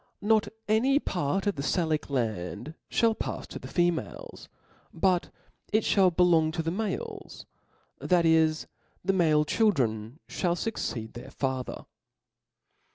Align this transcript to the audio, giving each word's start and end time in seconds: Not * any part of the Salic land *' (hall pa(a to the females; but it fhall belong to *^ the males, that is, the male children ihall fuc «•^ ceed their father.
Not 0.23 0.47
* 0.61 0.67
any 0.79 0.97
part 0.97 1.45
of 1.45 1.57
the 1.57 1.61
Salic 1.61 2.09
land 2.09 2.73
*' 2.83 2.91
(hall 2.99 3.13
pa(a 3.13 3.45
to 3.45 3.59
the 3.59 3.67
females; 3.67 4.49
but 4.91 5.29
it 5.71 5.83
fhall 5.83 6.09
belong 6.17 6.51
to 6.53 6.61
*^ 6.61 6.65
the 6.65 6.71
males, 6.71 7.45
that 7.99 8.25
is, 8.25 8.65
the 9.05 9.13
male 9.13 9.45
children 9.45 10.17
ihall 10.27 10.55
fuc 10.57 10.73
«•^ 10.73 10.77
ceed 10.79 11.13
their 11.13 11.29
father. 11.29 11.85